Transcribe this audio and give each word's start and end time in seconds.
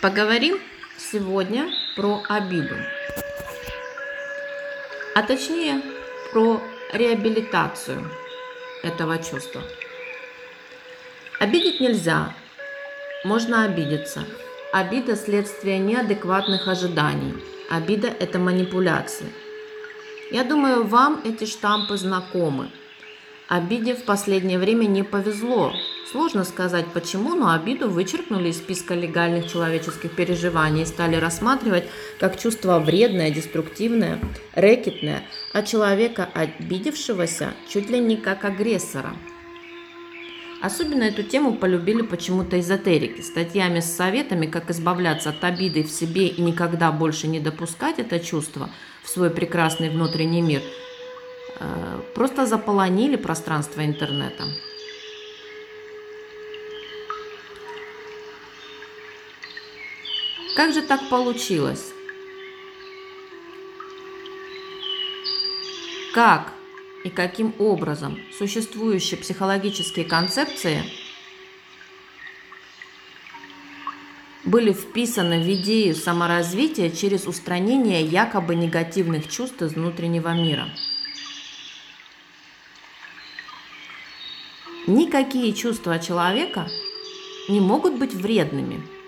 Поговорим 0.00 0.58
сегодня 0.96 1.68
про 1.94 2.22
обиду. 2.26 2.74
А 5.14 5.22
точнее, 5.22 5.82
про 6.32 6.62
реабилитацию 6.94 8.10
этого 8.82 9.18
чувства. 9.18 9.60
Обидеть 11.38 11.80
нельзя, 11.80 12.34
можно 13.24 13.64
обидеться. 13.64 14.24
Обида– 14.72 15.16
следствие 15.16 15.78
неадекватных 15.78 16.66
ожиданий. 16.66 17.34
Обида– 17.68 18.08
это 18.20 18.38
манипуляции. 18.38 19.30
Я 20.30 20.44
думаю, 20.44 20.84
вам 20.86 21.20
эти 21.26 21.44
штампы 21.44 21.98
знакомы. 21.98 22.70
Обиде 23.50 23.96
в 23.96 24.04
последнее 24.04 24.60
время 24.60 24.86
не 24.86 25.02
повезло. 25.02 25.72
Сложно 26.12 26.44
сказать 26.44 26.86
почему, 26.94 27.34
но 27.34 27.52
обиду 27.52 27.90
вычеркнули 27.90 28.50
из 28.50 28.58
списка 28.58 28.94
легальных 28.94 29.50
человеческих 29.50 30.12
переживаний 30.12 30.84
и 30.84 30.86
стали 30.86 31.16
рассматривать 31.16 31.82
как 32.20 32.38
чувство 32.38 32.78
вредное, 32.78 33.32
деструктивное, 33.32 34.20
рэкетное, 34.54 35.24
а 35.52 35.64
человека, 35.64 36.28
обидевшегося, 36.32 37.54
чуть 37.68 37.90
ли 37.90 37.98
не 37.98 38.16
как 38.16 38.44
агрессора. 38.44 39.16
Особенно 40.62 41.02
эту 41.02 41.24
тему 41.24 41.54
полюбили 41.54 42.02
почему-то 42.02 42.60
эзотерики, 42.60 43.20
статьями 43.20 43.80
с 43.80 43.96
советами, 43.96 44.46
как 44.46 44.70
избавляться 44.70 45.30
от 45.30 45.42
обиды 45.42 45.82
в 45.82 45.90
себе 45.90 46.28
и 46.28 46.40
никогда 46.40 46.92
больше 46.92 47.26
не 47.26 47.40
допускать 47.40 47.98
это 47.98 48.20
чувство 48.20 48.70
в 49.02 49.08
свой 49.08 49.30
прекрасный 49.30 49.90
внутренний 49.90 50.40
мир, 50.40 50.62
просто 52.14 52.46
заполонили 52.46 53.16
пространство 53.16 53.84
интернета. 53.84 54.44
Как 60.56 60.72
же 60.74 60.82
так 60.82 61.08
получилось? 61.08 61.92
Как 66.12 66.52
и 67.04 67.08
каким 67.08 67.54
образом 67.58 68.18
существующие 68.36 69.18
психологические 69.18 70.04
концепции 70.04 70.82
были 74.44 74.72
вписаны 74.72 75.40
в 75.40 75.48
идею 75.54 75.94
саморазвития 75.94 76.90
через 76.90 77.26
устранение 77.26 78.02
якобы 78.02 78.54
негативных 78.54 79.28
чувств 79.28 79.62
из 79.62 79.74
внутреннего 79.74 80.34
мира. 80.34 80.68
Никакие 84.90 85.52
чувства 85.52 85.98
человека 85.98 86.68
не 87.48 87.60
могут 87.60 87.98
быть 87.98 88.12
вредными– 88.12 88.82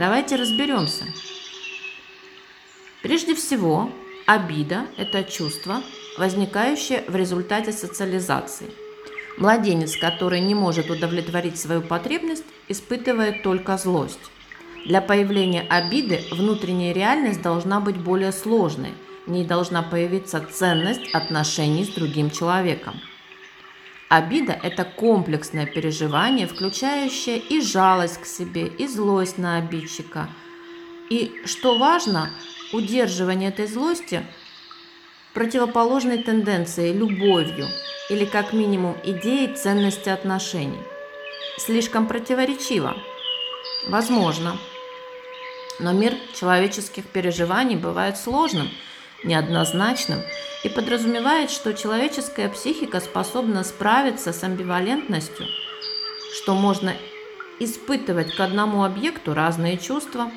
Давайте 0.00 0.36
разберемся. 0.36 1.04
Прежде 3.02 3.34
всего, 3.34 3.90
обида– 4.24 4.86
это 4.96 5.24
чувство, 5.24 5.82
возникающее 6.16 7.04
в 7.06 7.14
результате 7.14 7.72
социализации. 7.72 8.70
Младенец, 9.36 9.98
который 9.98 10.40
не 10.40 10.54
может 10.54 10.88
удовлетворить 10.88 11.58
свою 11.58 11.82
потребность, 11.82 12.44
испытывает 12.68 13.42
только 13.42 13.76
злость. 13.76 14.20
Для 14.86 15.02
появления 15.02 15.66
обиды 15.68 16.22
внутренняя 16.30 16.94
реальность 16.94 17.42
должна 17.42 17.80
быть 17.80 17.98
более 17.98 18.32
сложной, 18.32 18.94
в 19.26 19.30
ней 19.30 19.44
должна 19.44 19.82
появиться 19.82 20.42
ценность 20.50 21.12
отношений 21.12 21.84
с 21.84 21.88
другим 21.88 22.30
человеком– 22.30 22.94
Обида– 24.10 24.58
это 24.64 24.82
комплексное 24.82 25.66
переживание, 25.66 26.48
включающее 26.48 27.38
и 27.38 27.60
жалость 27.60 28.20
к 28.20 28.26
себе, 28.26 28.66
и 28.66 28.88
злость 28.88 29.38
на 29.38 29.58
обидчика. 29.58 30.28
И, 31.08 31.42
что 31.44 31.78
важно, 31.78 32.30
удерживание 32.72 33.50
этой 33.50 33.68
злости 33.68 34.26
противоположной 35.32 36.24
тенденции– 36.24 36.92
любовью 36.92 37.68
или, 38.08 38.24
как 38.24 38.52
минимум, 38.52 38.96
идеей 39.04 39.54
ценности 39.54 40.08
отношений. 40.08 40.82
Слишком 41.58 42.08
противоречиво? 42.08 42.96
Возможно. 43.86 44.58
Но 45.78 45.92
мир 45.92 46.14
человеческих 46.34 47.06
переживаний 47.06 47.76
бывает 47.76 48.16
сложным, 48.16 48.70
неоднозначным– 49.22 50.20
и 50.64 50.68
подразумевает, 50.68 51.50
что 51.50 51.74
человеческая 51.74 52.48
психика 52.48 53.00
способна 53.00 53.64
справиться 53.64 54.32
с 54.32 54.42
амбивалентностью, 54.42 55.46
что 56.34 56.54
можно 56.54 56.94
испытывать 57.58 58.34
к 58.34 58.40
одному 58.40 58.84
объекту 58.84 59.34
разные 59.34 59.78
чувства. 59.78 60.30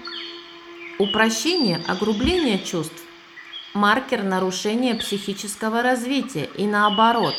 Упрощение, 0.99 1.83
огрубление 1.87 2.59
чувств– 2.59 3.01
маркер 3.73 4.23
нарушения 4.23 4.93
психического 4.95 5.81
развития 5.81 6.49
и 6.55 6.67
наоборот. 6.67 7.35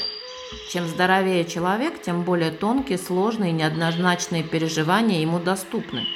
Чем 0.70 0.86
здоровее 0.86 1.44
человек, 1.44 2.02
тем 2.02 2.22
более 2.22 2.50
тонкие, 2.50 2.98
сложные 2.98 3.50
и 3.50 3.54
неоднозначные 3.54 4.42
переживания 4.42 5.20
ему 5.20 5.38
доступны. 5.38 6.06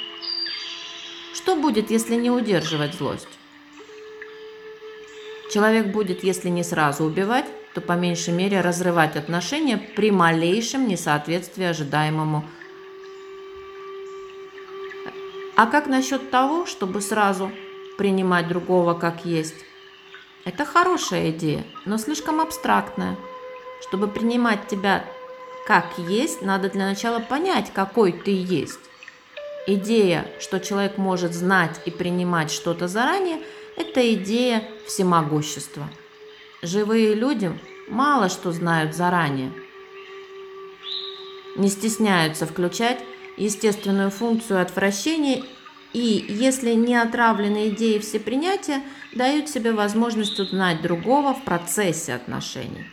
Что 1.33 1.55
будет, 1.55 1.89
если 1.89 2.15
не 2.15 2.29
удерживать 2.29 2.95
злость? 2.95 3.38
Человек 5.49 5.87
будет, 5.87 6.23
если 6.23 6.49
не 6.49 6.63
сразу 6.63 7.03
убивать, 7.03 7.45
то 7.73 7.81
по 7.81 7.93
меньшей 7.93 8.33
мере 8.33 8.61
разрывать 8.61 9.15
отношения 9.15 9.77
при 9.77 10.11
малейшем 10.11 10.87
несоответствии 10.87 11.65
ожидаемому. 11.65 12.45
А 15.55 15.65
как 15.65 15.87
насчет 15.87 16.29
того, 16.29 16.67
чтобы 16.67 17.01
сразу 17.01 17.51
принимать 17.97 18.47
другого 18.47 18.93
как 18.93 19.25
есть? 19.25 19.55
Это 20.45 20.65
хорошая 20.65 21.31
идея, 21.31 21.63
но 21.85 21.97
слишком 21.97 22.39
абстрактная. 22.39 23.17
Чтобы 23.81 24.07
принимать 24.07 24.67
тебя 24.67 25.03
как 25.65 25.97
есть, 25.97 26.43
надо 26.43 26.69
для 26.69 26.85
начала 26.85 27.19
понять, 27.19 27.71
какой 27.73 28.11
ты 28.11 28.31
есть. 28.31 28.79
Идея, 29.65 30.27
что 30.39 30.59
человек 30.59 30.97
может 30.97 31.33
знать 31.33 31.81
и 31.85 31.91
принимать 31.91 32.51
что-то 32.51 32.87
заранее– 32.87 33.41
это 33.79 34.13
идея 34.13 34.63
всемогущества. 34.85 35.89
Живые 36.61 37.15
люди 37.15 37.51
мало 37.87 38.29
что 38.29 38.51
знают 38.51 38.93
заранее. 38.93 39.51
Не 41.55 41.69
стесняются 41.69 42.45
включать 42.45 42.99
естественную 43.37 44.11
функцию 44.11 44.61
отвращения 44.61 45.43
и, 45.93 46.25
если 46.29 46.73
не 46.73 46.95
отравлены 46.95 47.69
идеи 47.69 47.97
всепринятия, 47.99 48.83
дают 49.15 49.49
себе 49.49 49.71
возможность 49.71 50.39
узнать 50.39 50.81
другого 50.81 51.33
в 51.33 51.43
процессе 51.43 52.13
отношений. 52.13 52.85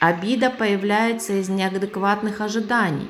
Обида 0.00 0.50
появляется 0.50 1.34
из 1.34 1.48
неадекватных 1.48 2.40
ожиданий. 2.40 3.08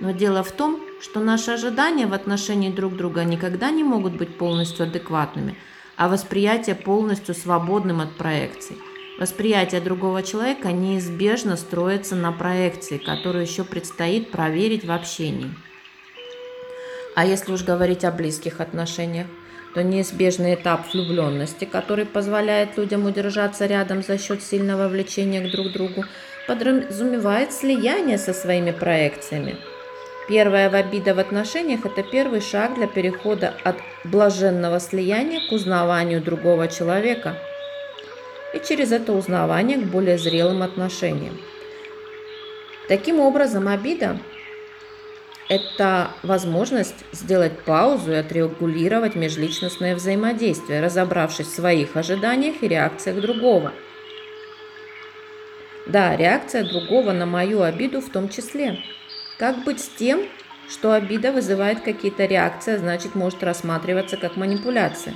Но 0.00 0.10
дело 0.10 0.42
в 0.42 0.52
том, 0.52 0.80
что 1.00 1.20
наши 1.20 1.52
ожидания 1.52 2.06
в 2.06 2.12
отношении 2.12 2.70
друг 2.70 2.96
друга 2.96 3.24
никогда 3.24 3.70
не 3.70 3.82
могут 3.82 4.14
быть 4.14 4.36
полностью 4.36 4.84
адекватными, 4.84 5.56
а 5.96 6.08
восприятие 6.08 6.76
полностью 6.76 7.34
свободным 7.34 8.00
от 8.00 8.12
проекций. 8.16 8.76
Восприятие 9.18 9.80
другого 9.80 10.22
человека 10.22 10.72
неизбежно 10.72 11.56
строится 11.56 12.16
на 12.16 12.32
проекции, 12.32 12.98
которую 12.98 13.44
еще 13.44 13.64
предстоит 13.64 14.30
проверить 14.30 14.84
в 14.84 14.92
общении. 14.92 15.50
А 17.16 17.26
если 17.26 17.52
уж 17.52 17.64
говорить 17.64 18.04
о 18.04 18.12
близких 18.12 18.60
отношениях, 18.60 19.26
то 19.74 19.82
неизбежный 19.82 20.54
этап 20.54 20.92
влюбленности, 20.92 21.64
который 21.64 22.06
позволяет 22.06 22.76
людям 22.76 23.06
удержаться 23.06 23.66
рядом 23.66 24.02
за 24.02 24.18
счет 24.18 24.42
сильного 24.42 24.88
влечения 24.88 25.46
к 25.46 25.50
друг 25.50 25.72
другу, 25.72 26.04
подразумевает 26.48 27.52
слияние 27.52 28.18
со 28.18 28.32
своими 28.32 28.72
проекциями– 28.72 29.56
Первая 30.28 30.70
в 30.70 30.74
обида 30.74 31.14
в 31.14 31.18
отношениях– 31.18 31.80
это 31.86 32.02
первый 32.02 32.40
шаг 32.40 32.74
для 32.74 32.86
перехода 32.86 33.54
от 33.64 33.76
блаженного 34.04 34.78
слияния 34.78 35.40
к 35.48 35.52
узнаванию 35.52 36.20
другого 36.20 36.68
человека 36.68 37.36
и 38.54 38.60
через 38.60 38.92
это 38.92 39.12
узнавание 39.12 39.78
к 39.78 39.84
более 39.84 40.18
зрелым 40.18 40.62
отношениям. 40.62 41.36
Таким 42.86 43.20
образом, 43.20 43.66
обида– 43.68 44.18
это 45.48 46.10
возможность 46.22 47.04
сделать 47.12 47.58
паузу 47.60 48.12
и 48.12 48.16
отрегулировать 48.16 49.16
межличностное 49.16 49.96
взаимодействие, 49.96 50.80
разобравшись 50.80 51.46
в 51.46 51.54
своих 51.54 51.96
ожиданиях 51.96 52.62
и 52.62 52.68
реакциях 52.68 53.20
другого. 53.20 53.72
Да, 55.86 56.14
реакция 56.14 56.62
другого 56.62 57.10
на 57.12 57.26
мою 57.26 57.62
обиду 57.62 58.00
в 58.00 58.10
том 58.10 58.28
числе– 58.28 58.78
как 59.40 59.64
быть 59.64 59.80
с 59.80 59.88
тем, 59.88 60.20
что 60.68 60.92
обида 60.92 61.32
вызывает 61.32 61.80
какие-то 61.80 62.26
реакции, 62.26 62.74
а 62.74 62.78
значит 62.78 63.14
может 63.14 63.42
рассматриваться 63.42 64.18
как 64.18 64.36
манипуляция? 64.36 65.14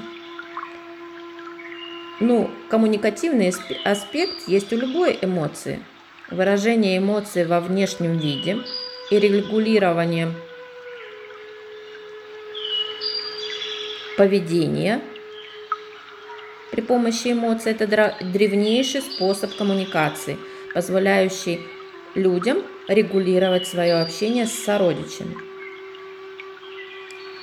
Ну, 2.20 2.50
коммуникативный 2.70 3.52
аспект 3.84 4.48
есть 4.48 4.72
у 4.72 4.78
любой 4.78 5.18
эмоции. 5.20 5.84
Выражение 6.30 6.96
эмоций 6.96 7.44
во 7.44 7.60
внешнем 7.60 8.16
виде 8.16 8.60
и 9.10 9.18
регулирование 9.18 10.32
поведение 14.16 15.02
при 16.70 16.80
помощи 16.80 17.32
эмоций– 17.32 17.72
это 17.78 17.86
древнейший 18.22 19.02
способ 19.02 19.54
коммуникации, 19.54 20.38
позволяющий 20.72 21.60
людям 22.14 22.58
регулировать 22.88 23.66
свое 23.66 23.94
общение 23.94 24.46
с 24.46 24.52
сородичами. 24.52 25.36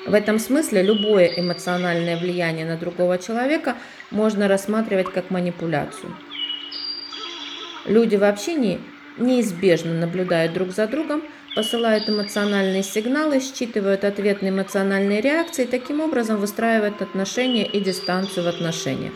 В 0.06 0.14
этом 0.14 0.40
смысле 0.40 0.82
любое 0.82 1.28
эмоциональное 1.28 2.18
влияние 2.18 2.66
на 2.66 2.78
другого 2.78 3.18
человека 3.18 3.76
можно 4.10 4.48
рассматривать 4.48 5.12
как 5.12 5.30
манипуляцию. 5.30 6.16
Люди 7.86 8.16
в 8.16 8.24
общении 8.24 8.80
неизбежно 9.18 9.94
наблюдают 9.94 10.54
друг 10.54 10.72
за 10.72 10.88
другом, 10.88 11.24
посылают 11.56 12.10
эмоциональные 12.10 12.84
сигналы, 12.84 13.42
считывают 13.42 14.04
ответные 14.04 14.52
эмоциональные 14.52 15.22
реакции 15.22 15.66
и 15.66 15.68
таким 15.68 16.00
образом 16.00 16.38
выстраивают 16.38 17.02
отношения 17.02 17.66
и 17.66 17.80
дистанцию 17.80 18.46
в 18.46 18.48
отношениях. 18.48 19.14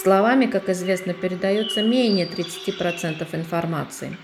Словами, 0.00 0.46
как 0.46 0.68
известно, 0.68 1.12
передается 1.12 1.82
менее 1.82 2.26
30% 2.26 3.26
информации. 3.32 4.16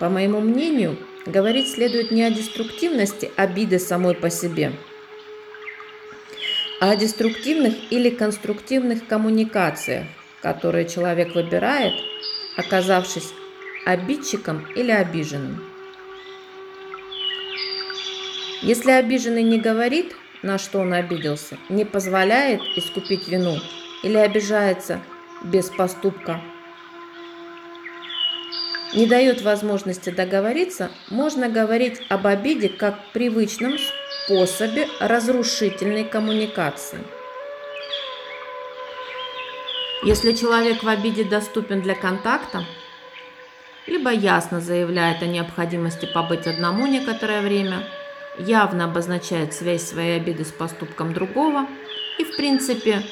По 0.00 0.08
моему 0.08 0.40
мнению, 0.40 0.98
говорить 1.26 1.70
следует 1.70 2.10
не 2.10 2.24
о 2.24 2.30
деструктивности 2.32 3.30
обиды 3.36 3.78
самой 3.78 4.16
по 4.16 4.30
себе, 4.30 4.72
а 6.80 6.90
о 6.90 6.96
деструктивных 6.96 7.74
или 7.90 8.10
конструктивных 8.10 9.06
коммуникациях, 9.06 10.08
которые 10.40 10.88
человек 10.88 11.36
выбирает, 11.36 11.94
оказавшись 12.56 13.30
обидчиком 13.86 14.66
или 14.74 14.90
обиженным. 14.90 15.62
Если 18.60 18.90
обиженный 18.90 19.44
не 19.44 19.60
говорит, 19.60 20.16
на 20.42 20.58
что 20.58 20.80
он 20.80 20.92
обиделся, 20.92 21.58
не 21.68 21.84
позволяет 21.84 22.60
искупить 22.74 23.28
вину 23.28 23.58
или 24.02 24.16
обижается 24.16 25.00
без 25.44 25.68
поступка, 25.70 26.40
не 28.94 29.06
дает 29.06 29.40
возможности 29.40 30.10
договориться, 30.10 30.90
можно 31.08 31.48
говорить 31.48 32.00
об 32.10 32.26
обиде 32.26 32.68
как 32.68 33.12
привычном 33.12 33.78
способе 34.24 34.86
разрушительной 35.00 36.04
коммуникации. 36.04 36.98
Если 40.04 40.32
человек 40.32 40.82
в 40.82 40.88
обиде 40.88 41.24
доступен 41.24 41.80
для 41.80 41.94
контакта, 41.94 42.66
либо 43.86 44.10
ясно 44.10 44.60
заявляет 44.60 45.22
о 45.22 45.26
необходимости 45.26 46.06
побыть 46.12 46.46
одному 46.46 46.86
некоторое 46.86 47.40
время, 47.40 47.84
явно 48.38 48.84
обозначает 48.84 49.54
связь 49.54 49.82
своей 49.82 50.16
обиды 50.16 50.44
с 50.44 50.50
поступком 50.50 51.14
другого, 51.14 51.66
и 52.18 52.24
в 52.24 52.36
принципе 52.36 53.02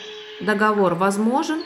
договор 0.41 0.94
возможен, 0.94 1.62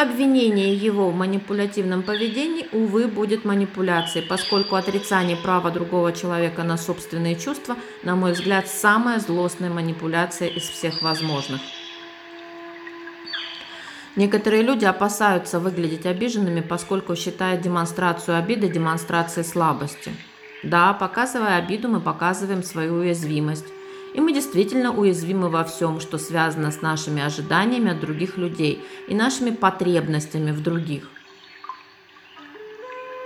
Обвинение 0.00 0.74
его 0.74 1.10
в 1.10 1.14
манипулятивном 1.14 2.02
поведении, 2.02 2.66
увы, 2.72 3.06
будет 3.06 3.44
манипуляцией, 3.44 4.26
поскольку 4.26 4.76
отрицание 4.76 5.36
права 5.36 5.70
другого 5.70 6.14
человека 6.14 6.62
на 6.62 6.78
собственные 6.78 7.36
чувства, 7.36 7.76
на 8.02 8.16
мой 8.16 8.32
взгляд, 8.32 8.66
самая 8.66 9.20
злостная 9.20 9.68
манипуляция 9.68 10.48
из 10.48 10.62
всех 10.62 11.02
возможных. 11.02 11.60
Некоторые 14.16 14.62
люди 14.62 14.86
опасаются 14.86 15.60
выглядеть 15.60 16.06
обиженными, 16.06 16.62
поскольку 16.62 17.14
считают 17.14 17.60
демонстрацию 17.60 18.38
обиды 18.38 18.70
демонстрацией 18.70 19.44
слабости. 19.44 20.12
Да, 20.62 20.94
показывая 20.94 21.56
обиду, 21.56 21.90
мы 21.90 22.00
показываем 22.00 22.62
свою 22.62 22.94
уязвимость. 22.94 23.66
И 24.14 24.20
мы 24.20 24.32
действительно 24.32 24.92
уязвимы 24.92 25.48
во 25.48 25.64
всем, 25.64 26.00
что 26.00 26.18
связано 26.18 26.72
с 26.72 26.82
нашими 26.82 27.22
ожиданиями 27.22 27.92
от 27.92 28.00
других 28.00 28.36
людей 28.36 28.82
и 29.08 29.14
нашими 29.14 29.50
потребностями 29.50 30.50
в 30.50 30.62
других. 30.62 31.08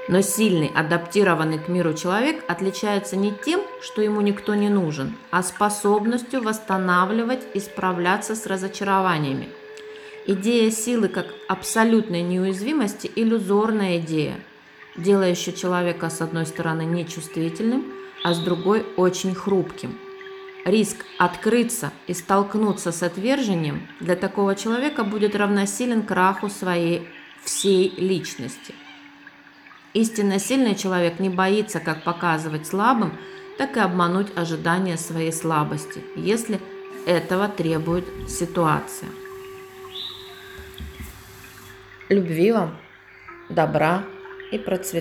Но 0.06 0.20
сильный, 0.20 0.70
адаптированный 0.74 1.58
к 1.58 1.68
миру 1.68 1.94
человек 1.94 2.44
отличается 2.46 3.16
не 3.16 3.32
тем, 3.32 3.62
что 3.80 4.02
ему 4.02 4.20
никто 4.20 4.54
не 4.54 4.68
нужен, 4.68 5.16
а 5.30 5.42
способностью 5.42 6.42
восстанавливать 6.42 7.42
и 7.54 7.60
справляться 7.60 8.36
с 8.36 8.44
разочарованиями. 8.44 9.48
Идея 10.26 10.70
силы 10.70 11.08
как 11.08 11.26
абсолютной 11.48 12.20
неуязвимости– 12.20 13.10
иллюзорная 13.16 13.98
идея, 13.98 14.36
делающая 14.96 15.54
человека 15.54 16.10
с 16.10 16.20
одной 16.20 16.44
стороны 16.44 16.82
нечувствительным, 16.82 17.86
а 18.22 18.34
с 18.34 18.38
другой– 18.38 18.84
очень 18.96 19.34
хрупким– 19.34 19.98
Риск 20.64 21.04
открыться 21.18 21.92
и 22.06 22.14
столкнуться 22.14 22.90
с 22.90 23.02
отвержением 23.02 23.86
для 24.00 24.16
такого 24.16 24.54
человека 24.54 25.04
будет 25.04 25.36
равносилен 25.36 26.02
краху 26.02 26.48
своей 26.48 27.06
всей 27.42 27.90
личности. 27.96 28.74
Истинно 29.92 30.38
сильный 30.38 30.74
человек 30.74 31.20
не 31.20 31.28
боится 31.28 31.80
как 31.80 32.02
показывать 32.02 32.66
слабым, 32.66 33.12
так 33.58 33.76
и 33.76 33.80
обмануть 33.80 34.28
ожидания 34.36 34.96
своей 34.96 35.32
слабости, 35.32 36.02
если 36.16 36.58
этого 37.06 37.48
требует 37.48 38.06
ситуация. 38.26 39.10
Любви 42.08 42.52
вам, 42.52 42.76
добра 43.50 44.02
и 44.50 44.58
процветания. 44.58 44.92